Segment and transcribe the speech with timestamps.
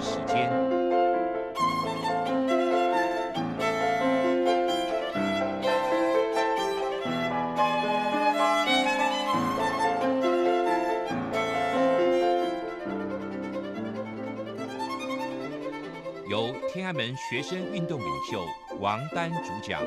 [0.00, 0.50] 时间，
[16.28, 18.44] 由天安门学生运动领袖
[18.80, 19.82] 王丹主讲。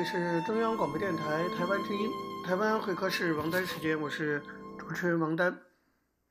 [0.00, 2.10] 里是中央广播电台台湾之音，
[2.42, 4.42] 台湾会客室王丹时间，我是
[4.78, 5.60] 主持人王丹。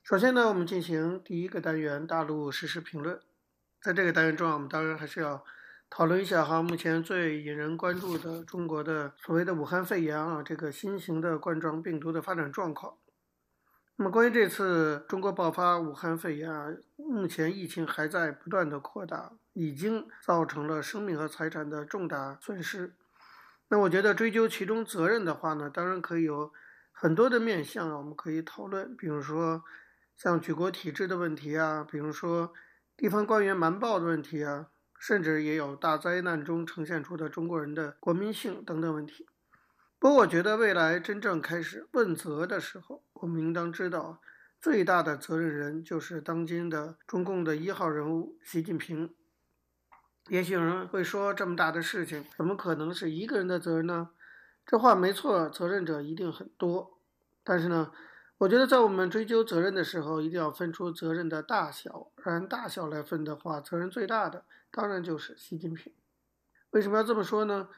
[0.02, 3.20] 首先呢，我们进行第一个单元大陆实时评论。
[3.80, 5.46] 在这个单元中啊，我们当然还是要
[5.88, 12.96] 讨论一下哈，目前最引人关注的中国的所谓的武汉肺炎啊，这个新型的冠状病毒的发展状况。
[13.98, 19.34] 那么，关于这次中国爆发武汉肺炎啊，目前疫情还在不断的扩大。
[19.54, 22.96] 已经造成了生命和财产的重大损失。
[23.70, 26.52] 那我觉得追究其中责任的话呢，当然可以有
[26.92, 29.64] 很多的面向啊，我们可以讨论，比如说
[30.16, 32.52] 像举国体制的问题啊，比如说
[32.98, 34.68] 地方官员瞒报的问题啊，
[35.00, 39.28] 甚至也有大灾难中呈现出的中国人的国民性等等问题。
[40.00, 44.20] 不过，我觉得未来真正开始问责的时候，我们应当知道，
[44.60, 49.14] 最大的责任人就是当今的中共的一号人物习近平。
[50.30, 54.10] 也许有人会说，这么大的事情，怎么可能是一个人的责任呢？
[54.66, 57.00] 这话没错，责任者一定很多。
[57.44, 57.92] 但是呢，
[58.38, 62.12] 我觉得在我们追究责任的时候，一定要分出责任的大小。
[62.24, 65.92] 按大小来分的话，责任最大的当然就是习近平。
[66.70, 67.70] 为什么要这么说呢？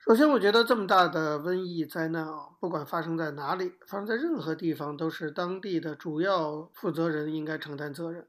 [0.00, 8.26] 首先，我觉得这么大的瘟疫灾难啊，不管发生在哪里，发生在任何地方，都是当地的主要负责人应该承担责任。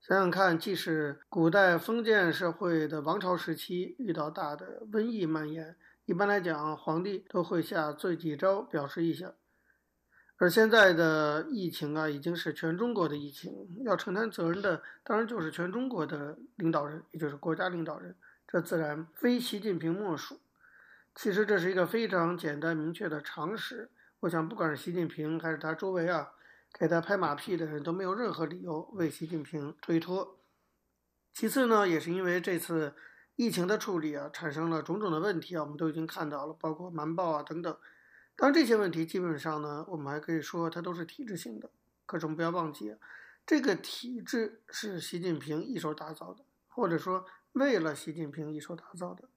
[0.00, 9.34] 想想看，即使古代封建社会的王朝时期遇到大的瘟疫蔓延，一般来讲，皇帝都会下罪己诏表示一下。
[10.38, 13.52] 而现在的疫情啊，已经是全中国的疫情，
[13.84, 18.16] 要承担责任的当然就是全中国的领导人，也就是国家领导人，
[18.48, 20.40] 这自然非习近平莫属。
[21.14, 23.90] 其实这是一个非常简单明确的常识，
[24.20, 26.32] 我想不管是习近平还是他周围啊。
[26.72, 30.38] 给他拍马屁的人都没有任何理由为习近平推脱。
[31.32, 32.94] 其次呢，也是因为这次
[33.36, 37.76] 疫情的处理啊，产生了种种的问题啊，我们都已经看到了，包括瞒报啊等等。
[38.36, 41.70] 当然，这些问题基本上呢，我们还可以说它都是体制性的。
[42.06, 42.96] 可是我们不要忘记，
[43.46, 49.28] 这个体制是习近平一手打造的，或者说为了习近平一手打造的。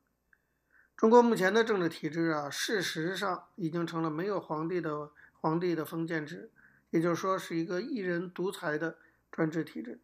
[0.95, 6.51] 中国目前的政治体制啊，事实上已经成了没有皇帝的皇帝的封建制。
[6.93, 8.99] 也就是说，是一个一人独裁的
[9.31, 9.99] 专制体制。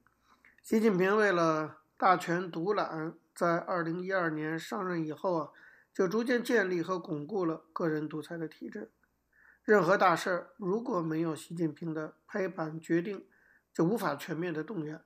[0.64, 5.52] 习近平为了大权独揽，在二零一二年上任以后啊，
[5.94, 8.90] 就逐渐建立和巩固了个人独裁的体制。
[9.64, 13.28] 任何大事如果没有习近平的拍板决定，
[13.72, 15.04] 就无法全面的动员。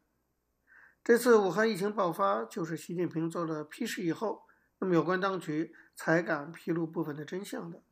[1.04, 4.44] 这次武汉疫情爆发，就是习近平做了批示以后，
[4.80, 7.84] 那么有关当局才敢披露部分的真相的。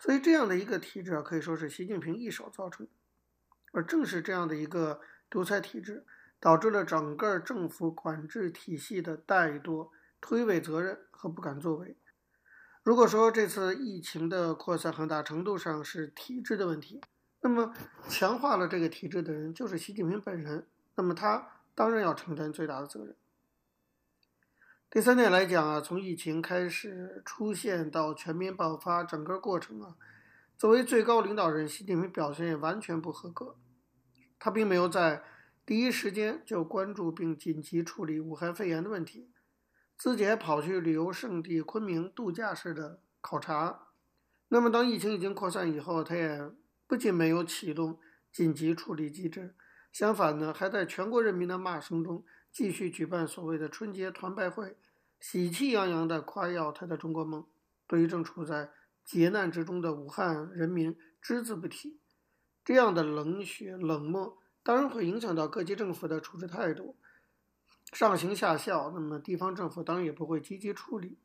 [0.00, 2.90] 所以，这样的一个体制啊，可以说是习近平一手造成的。
[3.72, 6.06] 而正是这样的一个独裁体制，
[6.38, 9.90] 导致了整个政府管制体系的怠惰、
[10.20, 11.96] 推诿责任和不敢作为。
[12.82, 17.00] 如果说这次疫情的扩散很大程度上是体制的问题，
[17.40, 17.72] 那么
[18.08, 20.66] 强化了这个体制的人就是习近平本人，
[20.96, 23.16] 那么他当然要承担最大的责任。
[24.90, 29.96] 第三点来讲啊，从疫情开始出现到全面爆发，整个过程啊，
[30.62, 33.56] 作为最高领导人，习近平表现也完全不合格。
[34.38, 35.24] 他并没有在
[35.66, 39.32] 第一时间就关注并紧急处理武汉肺炎的问题，
[39.98, 43.88] 自己还跑去旅游胜地昆明度假式的考察。
[44.50, 46.52] 那么，当疫情已经扩散以后，他也
[46.86, 47.98] 不仅没有启动
[48.30, 49.56] 紧急处理机制，
[49.90, 54.76] 相反呢，还在全国人民的骂声中继续举办所谓的春节团拜会，
[55.18, 57.44] 喜气洋洋地夸耀他的中国梦，
[57.88, 58.70] 对于正处在
[59.04, 62.00] 劫难之中的武汉人民只字不提。
[62.64, 66.96] 这样的冷血冷漠，当然会影响到各级政府的处置态度，
[67.92, 68.92] 上行下效。
[68.94, 71.18] 那么地方政府当然也不会积极处理，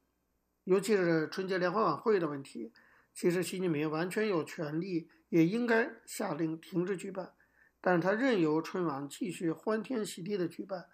[0.63, 2.73] 尤其是春节联欢晚会的问题。
[3.13, 7.33] 其实习近平完全有权利，也应该下令停止举办，
[7.81, 10.87] 但是他任由春晚继续欢天喜地的举办，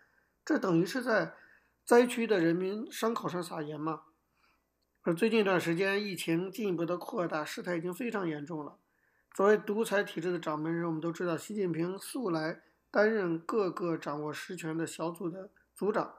[0.45, 1.33] 这等于是在
[1.85, 4.03] 灾区的人民伤口上撒盐吗？
[5.05, 8.77] 而最近一段时间，疫情进一步的扩大，事态已经非常严重了。
[9.33, 16.13] 作为独裁体制的掌门人，我们都知道，习近平素来担任各个掌握实权的小组的组长，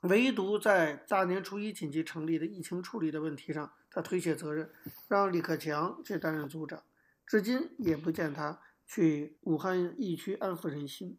[0.00, 4.68] 唯独在大年初一紧急成立的疫情处理的问题上，他推卸责任，
[5.06, 6.82] 让李克强去担任组长，
[7.24, 11.16] 至今也不见他去武汉疫区安抚人心。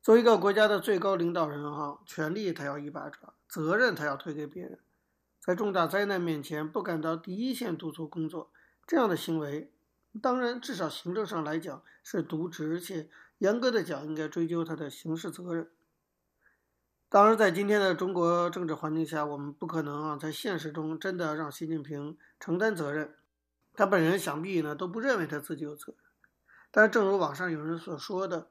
[0.00, 4.78] 作为一个国家的最高领导人，哈，权力他要一把抓，责任他要推给别人，
[5.46, 8.50] 在重大灾难面前不敢到第一线督促工作，
[8.84, 9.72] 这样的行为，
[10.20, 13.08] 当然至少行政上来讲是渎职，而且
[13.38, 15.70] 严格的讲应该追究他的刑事责任。
[17.08, 23.14] 当然，在今天的中国政治环境下，我们不可能啊在现实中真的让习近平承担责任，
[23.72, 25.96] 他本人想必呢都不认为他自己有责任。
[26.72, 28.48] 但，正如网上有人所说的。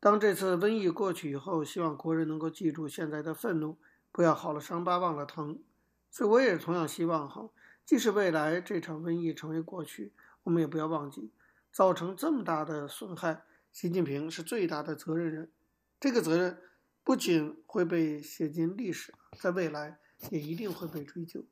[0.00, 3.76] 当这次瘟疫过去以后，希望国人能够记住现在的愤怒，
[4.10, 5.58] 不要好了伤疤忘了疼。
[6.10, 7.50] 所以我也同样希望哈，
[7.84, 10.12] 即使未来这场瘟疫成为过去，
[10.42, 11.32] 我们也不要忘记，
[11.70, 15.50] 造成这么大的损害，习近平是最大的责任人。
[16.00, 16.58] 这个责任
[17.04, 19.98] 不仅会被写进历史，在未来
[20.30, 21.44] 也一定会被追究。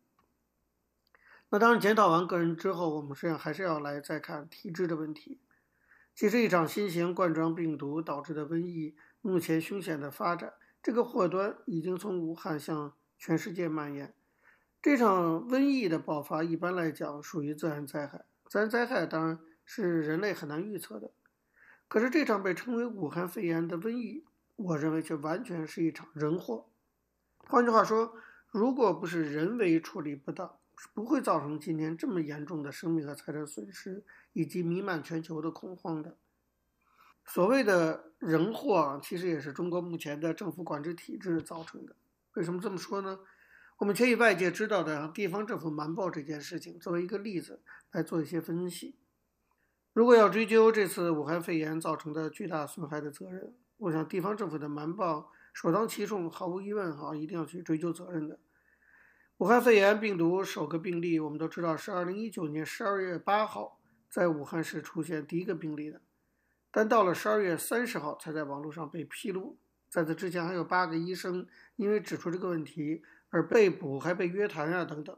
[1.50, 5.40] 那当然，检讨完个人之后，我们实际上还是要来再看体制的问题。
[6.14, 14.14] 其实，一场新型冠状病毒导致的瘟疫，目前凶险的发展，这个祸端已经从武汉向全世界蔓延。
[14.86, 18.24] 这场瘟疫的爆发，一般来讲属于自然灾害。
[18.48, 21.10] 自然灾害当然是人类很难预测的。
[21.88, 24.24] 可是，这场被称为武汉肺炎的瘟疫，
[24.54, 26.68] 我认为却完全是一场人祸。
[27.38, 28.14] 换句话说，
[28.52, 34.04] 如果不是人为处理不当，是不会造成今天这么严重的生命和财产损失。
[34.34, 36.16] 以及弥漫全球的恐慌的
[37.24, 41.96] 所谓的人祸啊，其实也是中国目前的政府管制体制造成的。
[42.34, 43.18] 为什么这么说呢？
[43.78, 47.60] 我们先以外界知道的地方政府瞒报这件事情作为一个例子
[47.92, 48.96] 来做一些分析。
[49.92, 58.38] 如果要追究这次武汉肺炎造成的巨大损害的责任，我想地方政府的瞒报首当其冲，毫无疑问哈，一定要去追究责任的。
[59.38, 63.78] 武汉肺炎病毒首个病例，我们都知道是二零一九年十二月八号。
[64.08, 66.00] 在武汉市出现第一个病例的，
[66.70, 69.58] 但到了十二月三十号才在网络上被披露。
[69.90, 73.02] 在此之前，还有八个医生因为指出这个问题
[73.36, 75.14] 而被捕，还被约谈啊等等。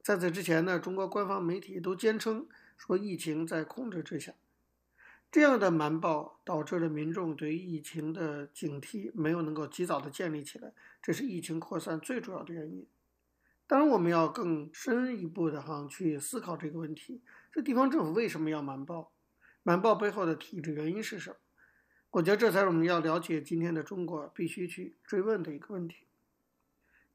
[0.00, 2.48] 在此之前呢，中国官方媒体都坚称
[2.78, 4.32] 说疫情在控制之下。
[5.30, 10.72] 这样的瞒报导致了民众对疫情的警惕没有能够及早的建立起来，
[11.02, 12.86] 这是疫情扩散最主要的原因。
[13.66, 17.20] 当然，我们要更深一步的哈去思考这个问题：
[17.52, 19.12] 这地方政府为什么要瞒报？
[19.62, 21.36] 瞒报背后的体制原因是什么？
[22.12, 26.06] 我觉得这才是我们要了解今天的中国必须去追问的一个问题。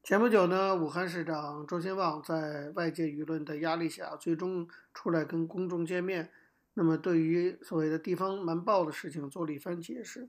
[0.06, 6.30] 前不久呢，武汉市长周先旺在外界舆论的压力下，最终出来跟公众见面，
[6.74, 10.28] 那么对于所谓的地方瞒报的事情做了一番解释。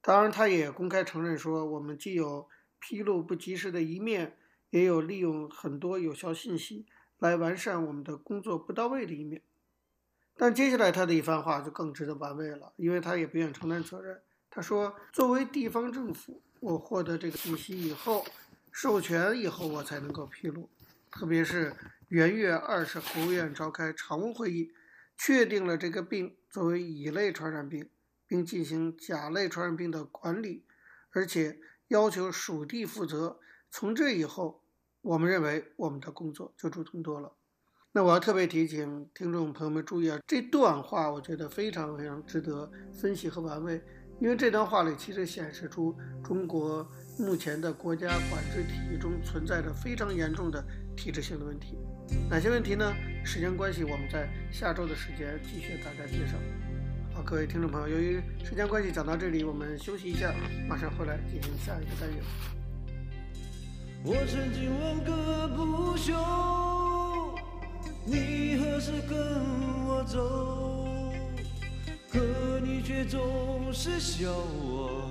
[0.00, 2.48] 当然，他也公开承认说，我们既有
[2.80, 4.36] 披露不及时的一面。
[4.70, 6.84] 也有利用很多有效信息
[7.20, 9.40] 来完善我们的工作不到位的一面，
[10.36, 14.20] 但接下来他的一番话就更值得玩味了，因为他也不愿承担责任。
[14.50, 18.24] 他说：“作为地方政府，我获得这个信息以后，
[18.76, 20.68] 授权以后，我才能够披露。
[21.08, 21.72] 特别是
[22.08, 24.72] 元月二十，国务院召开常务会议，
[25.16, 27.88] 确定了这个病作为乙类传染病，
[28.26, 30.64] 并进行甲类传染病的管理，
[31.12, 33.38] 而且要求属地负责。
[33.70, 34.60] 从这以后。”
[35.04, 37.30] 我们认为我们的工作就主动多了。
[37.92, 43.84] 那我要特别提醒听众朋友们注意啊，这段话我觉得非常非常值得分析和玩味，
[44.18, 45.94] 因为这段话里其实显示出
[46.24, 50.64] 中国目前的国家管制体系中存在着非常严重的
[50.96, 51.78] 体制性的问题。
[52.28, 52.92] 哪些问题呢？
[53.24, 56.34] 时间关系，我们在下周的时间继续给大家介绍。
[57.14, 60.34] 好，各位听众朋友，由于时间关系讲到这里，我们休息一下，
[60.68, 62.18] 马上回来进行下一个单元。
[64.04, 66.12] 我曾经问个不休，
[68.04, 69.16] 你何时跟
[69.86, 71.12] 我走？
[72.12, 75.10] 可你却总是笑我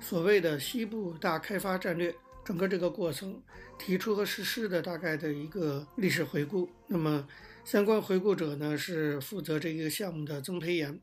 [0.00, 2.14] 所谓的西部大开发战略，
[2.44, 3.42] 整个这个过程
[3.78, 6.70] 提出和实施的大概的一个历史回顾。
[6.86, 7.28] 那么，
[7.64, 10.98] 相关回顾者呢是负责这一个项目的曾培炎。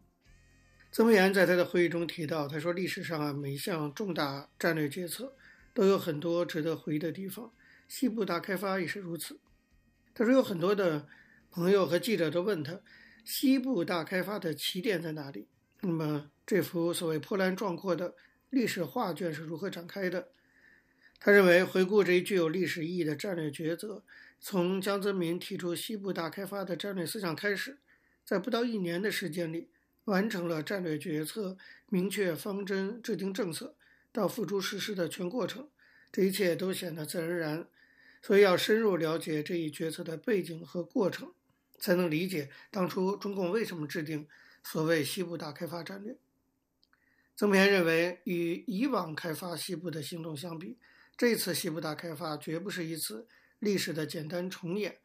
[0.92, 5.36] 曾培炎在他的会议中提到，他说历史上啊每一项重大战略决策
[5.74, 7.52] 都有很多值得回忆的地方，
[7.88, 9.40] 西部大开发也是如此。
[10.16, 11.06] 他说有很多的
[11.52, 12.80] 朋友和记者都问他，
[13.24, 15.48] 西部大开发的起点在哪里？
[15.82, 18.16] 那么这幅所谓波澜壮阔的。
[18.56, 20.30] 历史画卷是如何展开的？
[21.20, 24.06] 他认为，回顾这一具有历史意义的战略抉择，
[24.40, 27.80] 从江泽民提出西部大开发的战略思想开始，
[28.24, 29.68] 在不到一年的时间里，
[30.06, 31.58] 完成了战略决策、
[31.90, 33.76] 明确方针、制定政策
[34.14, 35.68] 到付诸实施的全过程。
[36.10, 37.68] 这一切都显得自然而然。
[38.22, 41.34] 所以，要深入了解这一决策的背景和过程，
[41.78, 44.26] 才能理解当初中共为什么制定
[44.64, 46.16] 所谓西部大开发战略。
[47.36, 50.78] 曾培炎认为，与以往开发西部的行动相比，
[51.18, 53.28] 这次西部大开发绝不是一次
[53.60, 55.00] 历史的简单重演，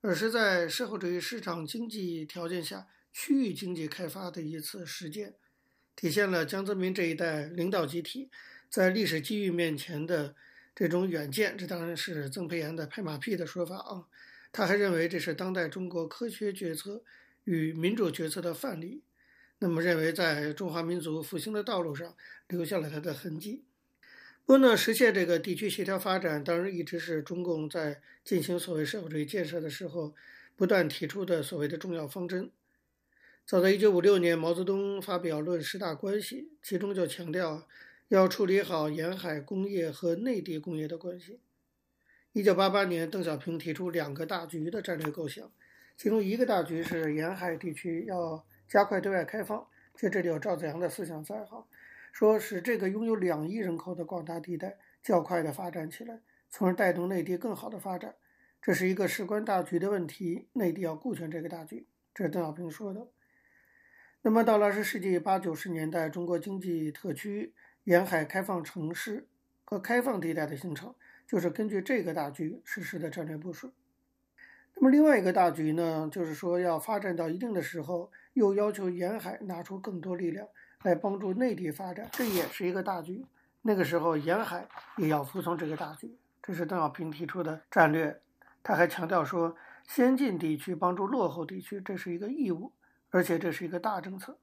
[0.00, 5.34] 而是在社会主义市场经济条件下区域经济开发的一次实践，
[5.96, 8.30] 体现了江泽民这一代领导集体
[8.70, 10.36] 在历史机遇面前的
[10.76, 11.58] 这种远见。
[11.58, 14.06] 这当然是曾培炎的拍马屁的说法啊，
[14.52, 17.02] 他还认为这是当代中国科学决策
[17.42, 19.02] 与民主决策的范例。
[19.60, 22.14] 那么认为，在中华民族复兴的道路上
[22.48, 23.62] 留下了他的痕迹。
[24.44, 30.14] 不过呢，实现这个地区协调发展，当然一直是中共在进行所谓社会主义建设的时候
[30.54, 32.50] 不断提出的所谓的重要方针。
[33.46, 37.66] 早在1956年，毛泽东发表《论十大关系》，其中就强调
[38.08, 41.40] 要处理好沿海工业和内地工业的关系。
[42.34, 45.50] 1988年，邓小平提出两个大局的战略构想，
[45.96, 48.44] 其中一个大局是沿海地区要。
[48.68, 51.66] 加快对外开放，其实这里有赵子阳的思想在哈，
[52.12, 58.14] 说使这个拥有两亿人口的广大地带较快的发展起来，从而带动内地更好的发展，
[58.62, 63.08] 这是一个事关大局的问题，内地要顾全这个大局，这是邓小平说的。
[64.22, 67.52] 那么到了二十世纪八九十年代，中国经济特区
[67.84, 69.28] 沿海开放城市
[69.64, 70.94] 和开放地带的形成，
[71.26, 73.72] 就是根据这个大局实施的战略部署。
[74.74, 80.46] 那么另外一个大局呢，就是说要发展到一定的时候，又要求沿海拿出更多力量
[80.82, 83.24] 来帮助内地发展，这也是一个大局。
[83.62, 88.20] 那个时候沿海也要服从这个大局，这是邓小平提出的战略。
[88.62, 92.72] 他还强调说，先进地区帮助落后地区，这是一个义务，
[93.10, 94.38] 而且这是一个大政策。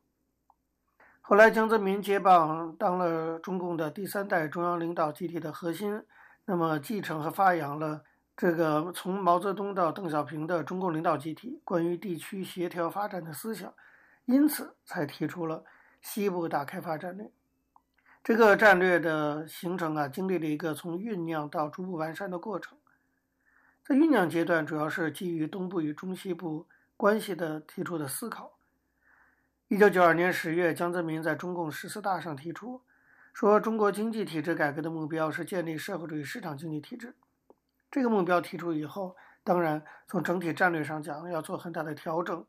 [1.22, 6.04] 后来江泽民接棒当了中共的第三代中央领导集体的核心，
[6.46, 8.04] 那么继承和发扬了。
[8.36, 13.74] 这个从毛泽东到邓小平的中共领导集体关于地区协调发展的思想，
[14.26, 15.64] 因此才提出了
[16.02, 17.32] 西部大开发战略。
[18.24, 22.78] 这个战略的形成啊，经历了一个从酝酿到逐步完善的过程。
[23.84, 28.60] 在酝酿阶段，主要是基于东部与中西部关系的提出的思考。
[29.68, 32.82] 一九九二年十月，江泽民在中共十四大上提出，
[33.34, 37.16] 说中国经济体制改革的目标是建立社会主义市场经济体制。
[37.92, 42.48] 这个目标提出以后，当然从整体战略上讲要做很大的调整。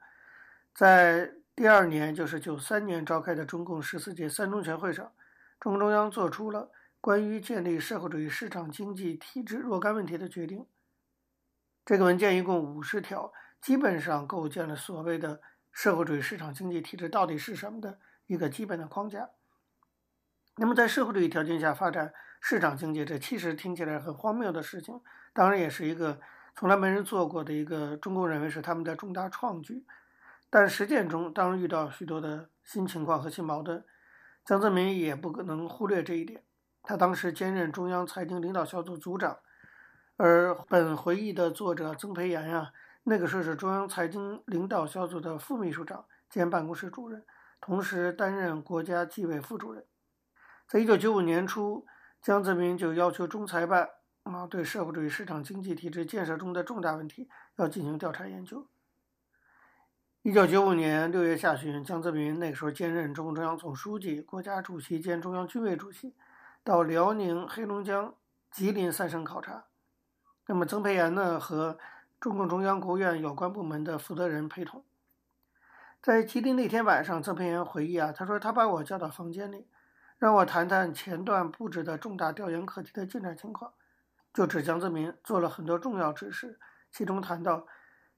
[0.72, 5.12] 在第二年，就是九三年召开的中共十四届三中全会上，
[5.58, 6.70] 中共中央做出了
[7.00, 10.64] 关于建立社会主义市场经济体制若干问题的决定。
[11.84, 19.30] 这个文件一共五十条，基本上构建了所谓的社会主义市场经济体制到底是什么的一个基本的框架。
[20.56, 25.00] 那么，在社会主义条件下发展市场经济，这其实听起来很荒谬的事情。
[25.34, 26.20] 当然，也是一个
[26.54, 29.86] 从来没人做过的一个中共认为是他们的重大创举，
[30.50, 33.82] 但实践中当然遇到许多的新情况和新矛盾。
[34.44, 36.42] 江泽民也不可能忽略这一点。
[36.82, 39.38] 他当时兼任中央财经领导小组组长，
[40.16, 42.72] 而本回忆的作者曾培炎呀，
[43.04, 47.24] 那个时候是中央财经领导小组的副秘书长兼办公室主任，
[47.60, 49.86] 同时担任国家纪委副主任。
[50.68, 51.86] 在一九九五年初，
[52.20, 53.88] 江泽民就要求中财办。
[54.22, 58.68] 啊，对社会主义市场经济体制建设中的重大问题要进行调查研究。
[60.22, 66.14] 一九九五年六月下旬，江泽民那个时候兼任中共中央总书记、国家主席兼中央军委主席，
[66.62, 68.14] 到辽宁、黑龙江、
[68.48, 69.64] 吉林三省考察。
[70.46, 71.76] 那么曾培炎呢，和
[72.20, 74.84] 中共中央、国务院有关部门的负责人陪同。
[76.00, 79.66] 在吉林那天晚上，曾培炎回忆啊，他说他把我叫到房间里，
[80.18, 83.72] 让我谈谈前段布置的重大调研课题的进展情况，
[84.32, 86.58] 就指江泽民做了很多重要指示，
[86.90, 87.66] 其中谈到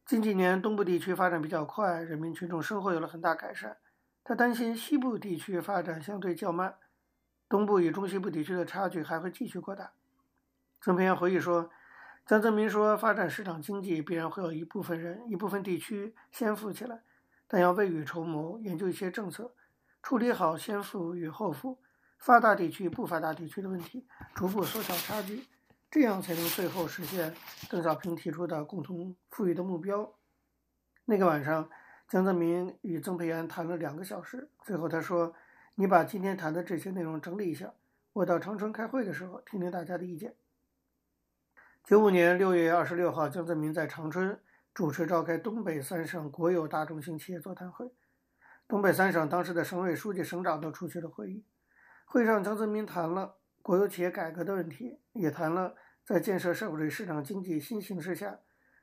[0.06, 3.76] 近几年东部地区发展比较快，人民群众生活有了很大改善，
[4.23, 6.75] 他担心西部地区发展相对较慢，
[7.49, 9.92] 东部与中西部地区的差距还会继续扩大。
[10.80, 11.71] 曾培炎回忆说。
[12.26, 17.02] 江泽民说：“发展市场经济必然会有一部分人、一部分地区先富起来，
[17.47, 19.52] 但要未雨绸缪，研究一些政策，
[20.02, 21.83] 处理好先富与后富、
[22.16, 25.44] 发达地区不发达地区的问题，逐步缩小差距，
[25.94, 27.32] 这样才能最后实现
[27.70, 30.12] 邓小平提出的共同富裕的目标。”
[31.06, 31.70] 那个晚上，
[32.08, 35.36] 江泽民与曾培炎谈了两个小时，最后他说
[35.76, 37.72] ：“你把今天谈的这些内容整理一下，
[38.12, 40.34] 我到长春开会的时候听听大家的意见。”
[41.84, 44.40] 九五年六月二十六号，江泽民在长春
[44.74, 47.92] 主持召开东北三省国有大中型企业座谈会，
[48.66, 51.44] 东北三省当时的省委书记、省长都出席了会议。
[52.04, 58.38] 会上，江泽民谈了国有企业改革的问题，也谈了在建设社会主义市场经济新形势下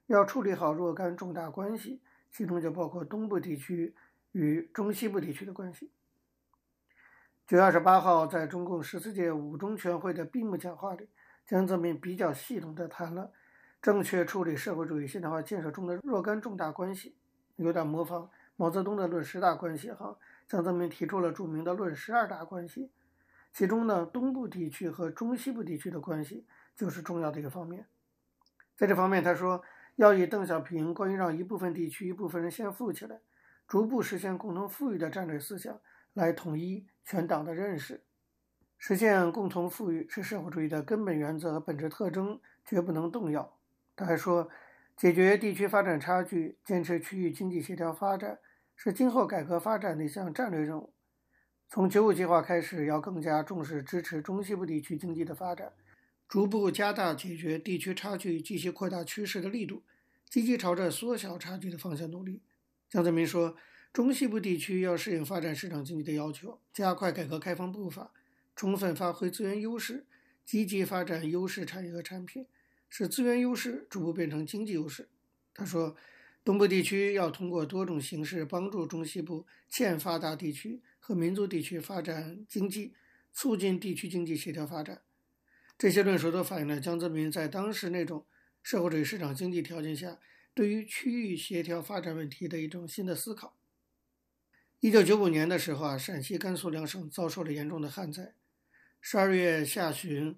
[0.08, 2.02] 要处理好若干重大关系，
[2.32, 3.96] 其中就包括东部地区
[4.32, 5.92] 与中西部地区的关系。
[7.46, 11.10] 九月二十八号，在中共十四届五中全会的闭幕讲话里。
[11.46, 13.32] 江泽民比较系统地谈了
[13.82, 17.16] 正确处理社会主义现代化建设中的若干重大关系，
[17.58, 20.18] 有点模仿毛泽东的论十大关系哈。
[20.48, 22.90] 江泽民提出了著名的论十二大关系，
[23.52, 27.86] 其中呢，东部地区和中西部地区的关系就是重要的一个方面。
[28.76, 29.64] 在这方面，他说
[29.96, 33.22] 要以邓小平关于让一部分地区一部分人先富起来，
[33.68, 35.80] 逐步实现共同富裕的战略思想
[36.14, 38.04] 来统一全党的认识。
[38.78, 43.56] 实现共同富裕是社会主义的根本原则和本质特征，绝不能动摇。
[43.96, 44.50] 他还说，
[44.98, 48.40] 解决地区发展差距、坚持区域经济协调发展，
[48.76, 50.92] 是今后改革发展的一项战略任务。
[51.70, 55.72] 从九五计划开始，要更加重视支持中西部地区经济的发展，
[56.32, 59.84] 逐步加大解决地区差距继续扩大趋势的力度，
[60.30, 62.42] 积极朝着缩小差距的方向努力。
[62.90, 63.58] 江泽民说，
[63.92, 68.14] 中西部地区要适应发展市场经济的要求，加快改革开放步伐。
[68.56, 70.06] 充分发挥资源优势，
[70.46, 72.48] 积极发展优势产业和产品，
[72.88, 75.10] 使资源优势逐步变成经济优势。
[75.54, 75.98] 他说，
[76.46, 82.94] 东部地区要通过多种形式帮助中西部欠发达地区和民族地区发展经济，
[83.34, 85.02] 促进地区经济协调发展。
[85.82, 88.28] 这些论述都反映了江泽民在当时那种
[88.62, 90.20] 社会主义市场经济条件下，
[90.54, 93.58] 对于区域协调发展问题的一种新的思考。
[94.80, 98.36] 一九九五年的时候啊，陕西、甘肃两省遭受了严重的旱灾。
[99.00, 100.38] 十二月下旬，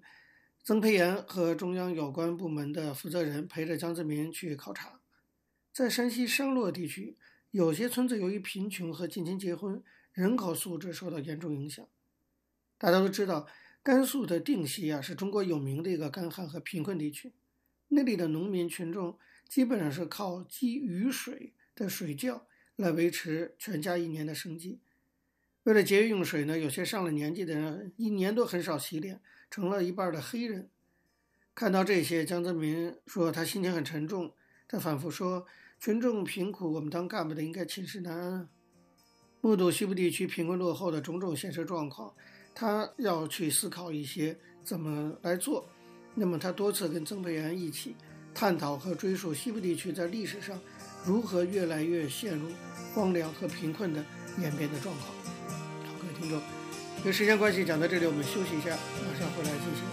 [0.62, 5.02] 曾培炎和中央有关部门的负责人陪着江泽民去考察。
[5.70, 7.18] 在山西商洛地区，
[7.50, 11.86] 有些村子由于贫穷和近亲结婚，人口素质受到严重影响。
[12.78, 13.46] 大家都知道，
[13.84, 17.34] 甘肃的定西啊，是中国有名的一个干旱和贫困地区。
[17.88, 24.80] 那里的农民群众基本上是靠积雨水的水窖来维持全家一年的生计。
[25.64, 29.20] 为了节约用水呢，有些上了年纪的人一年都很少洗脸，
[29.50, 30.70] 成了一半的黑人。
[31.54, 34.32] 看到这些，江泽民说他心情很沉重，
[34.66, 35.46] 他反复说
[35.78, 38.48] ：“群众贫苦，我们当干部的应该寝食难安。”
[39.42, 42.14] 目睹西部地区贫困落后的种种现实状况，
[42.54, 45.68] 他要去思考一些怎么来做。
[46.14, 47.96] 那么他多次跟曾培炎一起
[48.32, 50.58] 探讨和追溯西部地区在历史上
[51.04, 52.48] 如何越来越陷入
[52.94, 54.04] 荒凉和贫困的
[54.38, 55.08] 演变的状况。
[55.08, 56.38] 好，各位听众，
[57.00, 59.83] 因为时间关系，讲到这里，我们休息一下，马上回来继续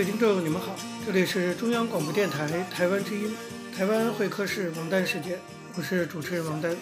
[0.00, 3.36] 各位听众，你们好，这里是中央广播电台台湾之音，
[3.76, 5.38] 台湾会客室王丹时间，
[5.76, 6.74] 我是主持人王丹。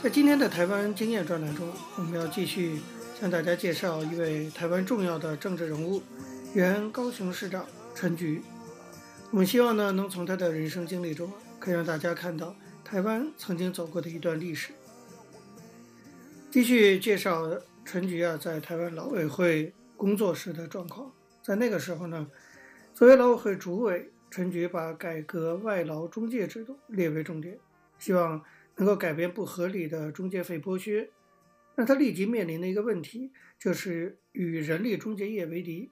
[0.00, 2.78] 在今天的台湾经验专栏中，我们要继续
[3.20, 6.00] 向大家介绍一位台湾重要的政治人物，
[6.54, 8.40] 原高雄市长陈菊。
[9.32, 14.70] 我们希望呢，能从他的人生经历中，可以让大家看到台湾曾经走过的一段历史。
[16.52, 17.50] 继续介绍
[17.84, 19.72] 陈菊啊，在台湾老委会。
[19.96, 22.30] 工作时的状况，在那个时候呢，
[22.92, 27.58] 作为劳委会主委，陈菊把改革外劳中介制度列为重点，
[27.98, 28.44] 希望
[28.76, 31.10] 能够改变不合理的中介费剥削。
[31.76, 35.90] 那他立即面临的一个问题就是与人力中介业为敌。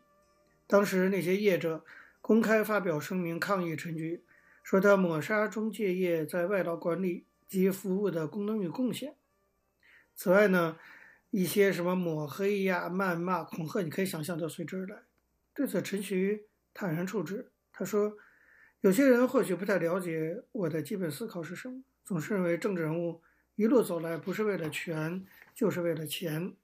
[0.66, 1.82] 当时那些业者
[2.20, 4.22] 公开发表声明抗议陈菊，
[4.62, 9.14] 说他抹杀中介业在外劳管理及服务的功能与贡献。
[10.14, 10.76] 此外呢，
[11.30, 15.07] 一些什么抹黑呀、谩骂、恐吓，你可以想象都随之而来。
[15.58, 17.50] 对此，陈菊坦然处之。
[17.72, 18.16] 他说
[18.80, 23.22] ：“有些人或许不太了解我的基本思考是什么，总是认为政治人物
[23.56, 26.54] 一路走来不是为了权，就是为了钱。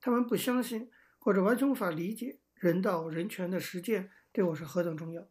[0.00, 5.28] 他们不相信或者完全无法理解人道人权的实践对我是何等重要。”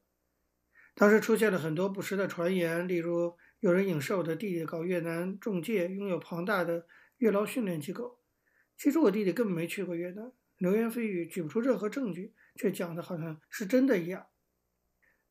[0.95, 8.21] 当时出现了很多不实的传言，例如有人影射我的弟弟搞越南仲介，拥有庞大的越劳训练机构。
[8.77, 14.27] 其实我弟弟根本没去过越南，流言蜚语举不出任何证据，却讲的好像是真的一样。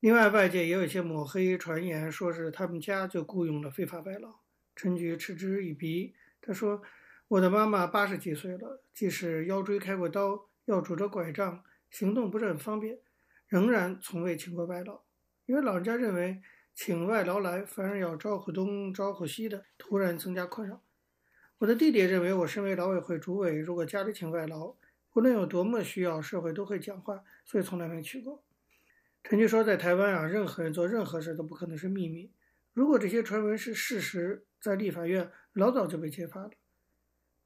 [0.01, 4.41] 另外，外界也有一些抹黑传言，说是他们家就雇佣了非法外劳。
[4.75, 6.81] 陈菊嗤之以鼻，他说
[7.29, 12.99] ：“我的妈妈八十几岁了，即使腰椎开过刀，要拄着拐杖，行动不是很方便，
[13.49, 15.03] 仍然从未请过外劳，
[15.45, 16.41] 因为老人家认为
[16.75, 20.83] 请外劳来，反而要招呼东招呼西的，突然增加困扰。”
[21.59, 24.77] 我的弟弟认为，我身为劳委会主委，如果家里请外劳，
[25.19, 28.45] 无论有多么需要，社会都会讲话，所以从来没去过。
[29.25, 32.31] 陈局说，在台湾啊，任何人做任何事都不可能是秘密。
[32.73, 36.51] 如果这些传闻是事实，在立法院老早就被揭发了。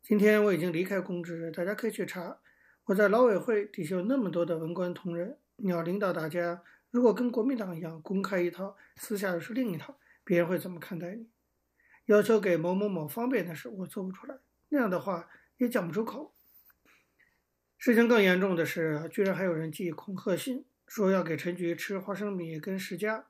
[0.03, 2.41] 今天我已经离开公职，大家可以去查。
[2.85, 11.27] 我在劳委会底下有那么多的文官同仁，你要领导大家，如果跟国民党一样，公开一套，私下又是另一套，别人会怎么看待你？
[12.05, 14.37] 要求给某某某方便的事，我做不出来。
[14.69, 16.35] 那样的话也讲不出口。
[17.85, 23.25] 事情更严重的是，居然还有人寄恐吓信，说要给陈菊吃花生米跟释迦。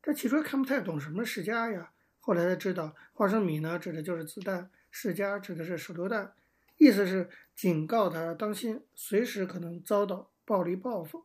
[0.00, 6.34] 这起初看不太懂什么释迦呀，后来才知道，花生米呢指的就是子弹，释迦指的是手榴弹，
[6.76, 11.24] 意思是警告他当心，随时可能遭到暴力报复。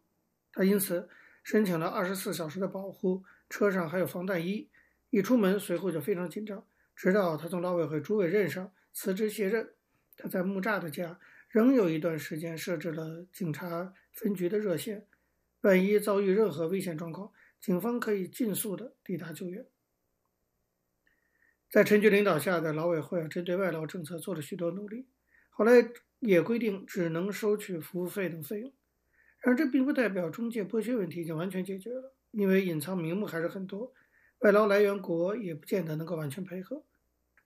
[0.51, 1.07] 他因此
[1.43, 4.67] 申请了二十四小时的保护，车上还有防弹衣。
[5.11, 9.69] 一出门，随后就非常紧张，直到他从老委会主委任上辞职卸任。
[10.17, 11.17] 他在木栅的家
[11.49, 15.07] 仍有一段时间设置了警察分局的热线，
[15.61, 19.65] 万一遭遇任何危险状况，警方可以尽速的抵达救援。
[21.69, 25.07] 在陈局领导下的劳委会针对外劳政策做了许多努力，
[25.49, 28.71] 后来也规定只能收取服务费等费用。
[29.39, 33.93] 然而，这并不代表中介剥削问题已经完全解决了，因为隐藏名目还是很多。
[34.39, 36.83] 外劳来源国也不见得能够完全配合。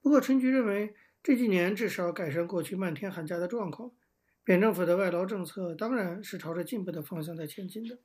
[0.02, 3.90] 不过，陈局认为这几年至少改善过去漫天喊价的状况。
[4.44, 7.98] 扁政府的外劳政策当然是朝着进步的方向在前进的。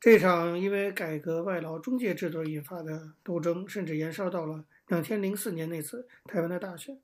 [0.00, 6.98] 这场因为改革外劳中介制度引发的斗争，甚至延烧到了两千零四年那次台湾的大选。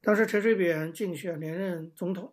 [0.00, 2.32] 当时陈水扁竞选连任总统，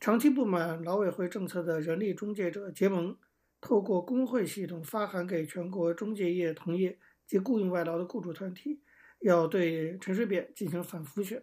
[0.00, 3.14] 长期不满劳委会政策的人力中介者结盟。
[3.60, 8.80] 透过工会系统发函给全国中介业同业及雇佣外劳的雇主团体，
[9.24, 11.42] 要对陈水扁进行反辅选。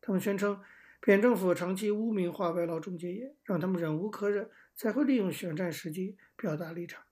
[0.00, 0.58] 他们宣称，
[0.98, 7.02] 扁政府长期污名化外劳中介业，让他们忍无可忍，才会利用选战时机表达立场。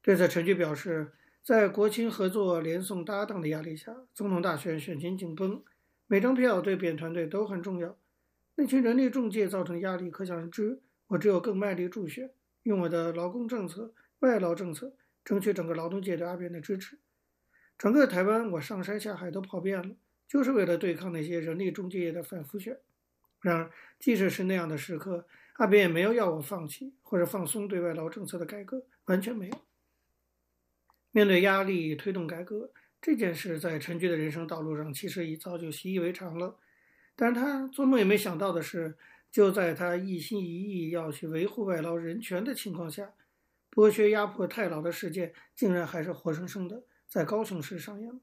[0.00, 5.62] 对此，陈菊表示，在国亲合作连宋搭档的压力下，总统大选选情紧绷，
[6.06, 7.98] 每张票对扁团队都很重要。
[8.54, 12.30] 那群人力中介造成压力可想而知，我只有更卖力助选。
[12.62, 16.98] 用我的劳工政策、外劳政策，争取整个劳动界对阿扁的支持。
[17.78, 19.94] 整个台湾，我上山下海都跑遍了，
[20.26, 22.76] 就是为了对抗那些人力中介业的反辅选。
[23.40, 29.56] 然而，即使是那样的时刻，阿扁也没有要我放弃或者放松对外劳政策的改革，完全没有。
[31.12, 36.58] 面对压力推动改革这件事，在陈菊的人生道路上，其实已早就习以为常了。
[37.14, 38.96] 但他做梦也没想到的是。
[39.30, 43.12] 就在他一心一意要去维护外劳人权的情况下，
[43.70, 48.20] 剥削压迫太劳的事件竟然还是活生生的在高雄市上演。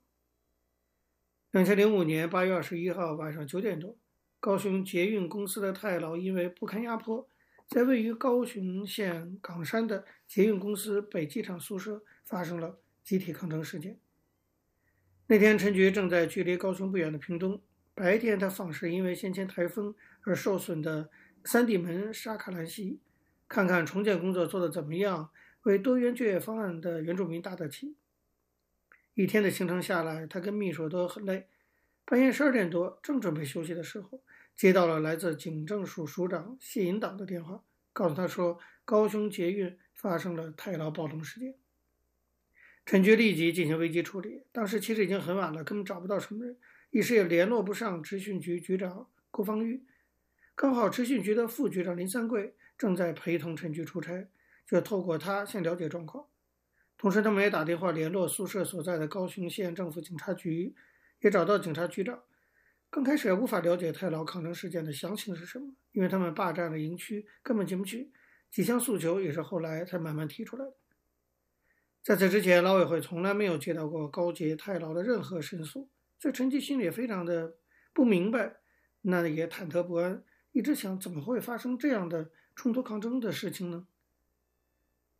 [1.49, 3.97] 两千零五年八月二十一号晚上九点多，
[4.39, 7.27] 高雄捷运公司的太劳因为不堪压迫，
[7.67, 13.99] 在位于高雄县岗山的捷运公司北机场宿舍发生了集体抗争事件。
[15.25, 17.59] 那天，陈菊正在距离高雄不远的屏东。
[17.95, 21.09] 白天，他访视因为先前台风而受损的
[21.43, 22.99] 三地门沙卡兰溪，
[23.47, 25.31] 看看重建工作做得怎么样，
[25.63, 27.95] 为多元就业方案的原住民打打气。
[29.15, 31.47] 一天的行程下来，他跟秘书都很累。
[32.03, 34.21] 半夜十二点多，正准备休息的时候，
[34.55, 41.55] 接到了来自警政署署长谢银导的电话，告诉他说高雄捷运发生了太劳暴动事件。
[42.85, 44.43] 陈局立即进行危机处理。
[44.51, 46.57] 当时其实已经很晚了，根本找不到什么人，
[46.91, 49.85] 一时也联络不上执训局局长郭芳玉。
[50.55, 54.29] 刚好执训局的副局长林三桂正在陪同陈局出差，
[54.67, 56.27] 就透过他先了解状况。
[56.97, 60.73] 同时，他们也打电话联络宿舍所在的高雄县政府警察局，
[61.19, 62.23] 也找到警察局长。
[62.89, 68.13] 刚开始也无法了解太劳抗争事件的详情是什么，因为他们霸占了营区，根本进不去。
[68.49, 70.73] 几项诉求也是后来才慢慢提出来的。
[72.01, 77.57] 在此之前，劳委会从来没有接到过高捷太劳的任何申诉，所以陈菊心里也非常的
[77.91, 78.55] 不明白，
[79.01, 83.87] 那也忐忑不安，一直想怎么会发生这样的冲突抗争的事情呢？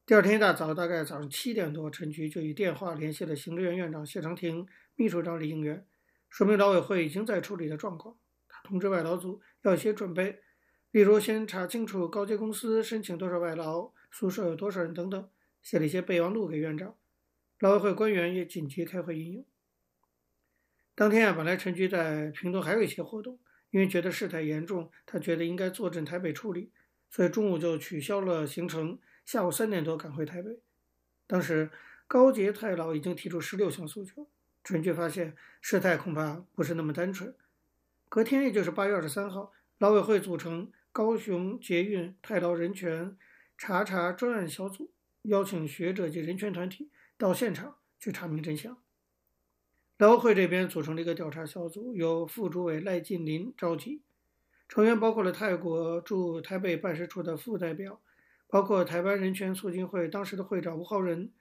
[0.07, 5.83] 第二天一大早，大概早上七点多，陈局就以电话联系了行政院院长谢长廷、秘书长李应元，
[6.29, 8.15] 说明劳委会已经在处理的状况。
[8.47, 10.43] 他通知外劳组要一些准备，
[10.91, 15.27] 例如先查清楚高阶公司申请多少外劳，宿舍有多少人等等。
[15.63, 16.95] 写了一些备忘录给院长，
[17.57, 19.45] 劳委会官员也紧急开会应用。
[20.93, 23.39] 当天啊，本来陈局在屏东还有一些活动，
[23.71, 26.71] 因为觉得事态严重，他觉得应该坐镇台北处理，
[27.09, 30.59] 所以中午就取消了行程，下午三点多赶回台北。
[31.27, 31.71] 当时
[32.07, 34.29] 高捷太劳已经提出十六项诉求，
[34.63, 37.35] 陈菊发现事态恐怕不是那么单纯。
[38.07, 43.17] 隔天，也就是八月二十三号，劳委会组成高雄捷运太劳人权
[43.57, 44.91] 查查专案小组。
[45.23, 48.77] 邀请学者及人权团体到现场去查明真相。
[49.97, 54.03] 劳委会这边组成了一个调查小组，由副主委赖晋林召集，
[54.69, 57.99] 成员包括了泰国驻台北办事处的副代表，
[58.47, 61.31] 包括台湾人权促进会当时的会长吴浩仁，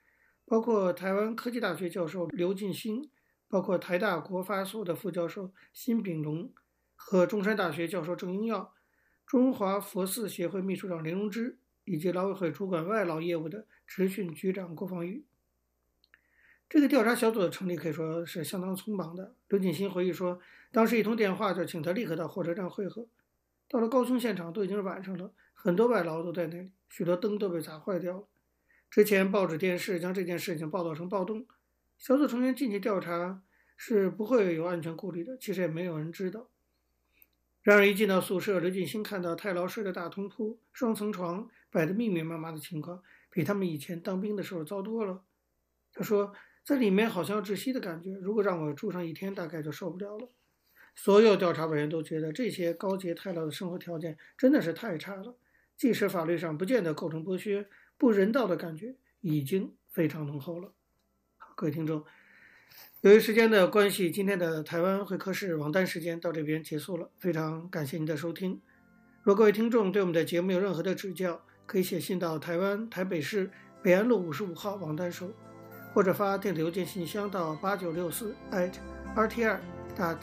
[0.45, 3.09] 包括台湾科技大学教授刘进兴，
[3.47, 6.51] 包括台大国发所的副教授辛炳龙
[6.95, 8.73] 和中山大学教授郑英耀，
[9.25, 11.57] 中华佛寺协会秘书长林荣之。
[11.87, 15.23] 以及劳委会主管外劳业务的职训局长郭芳玉，
[16.67, 19.35] 这个调查小组的成立可以说是相当匆忙的。
[19.49, 20.39] 刘锦新回忆说，
[20.71, 23.07] 当时一通电话就请他立刻到火车站会合。
[23.69, 28.27] 到了高雄现场都已经是晚上了，很多外劳都在那里，许多灯都被砸坏掉了。
[28.89, 31.45] 之前报纸电视将这件事情报道成暴动，
[31.97, 33.43] 小组成员进去调查
[33.75, 36.49] 是不会有安全顾虑的，其实也没有人知道。
[37.61, 41.49] 然而一进到宿舍，刘俊新看到太劳睡的大通铺、双层床。
[41.71, 45.25] 摆得密密麻麻的情况，比他们以前当兵的时候糟多了。
[45.91, 50.29] 他说，在里面好像要窒息的感觉，如果让我住上一天，大概就受不了了。
[50.95, 55.35] 所有调查委员都觉得这些高捷太劳的生活条件真的是太差了，
[55.77, 60.73] 即使法律上不见得构成剥削，不人道的感觉已经非常浓厚了。
[61.37, 62.03] 好，各位听众，
[63.01, 68.61] 由于时间的关系，今天的台湾会客室王丹时间到这边结束了，非常感谢您的收听。
[69.23, 75.33] 如果各位听众对我们的节目有任何的指教，可以写信到台湾台北市北安路五十五号王丹收，
[75.93, 79.59] 或者发电子邮件信箱到八九六四 @rti
[79.95, 80.17] dot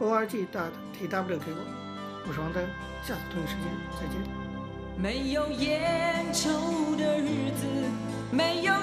[0.00, 2.24] org dot tw 给我。
[2.26, 2.64] 我是王丹，
[3.02, 3.64] 下次同一时间
[4.00, 4.43] 再见。
[4.96, 6.48] 没有烟抽
[6.96, 7.66] 的日子，
[8.30, 8.73] 没有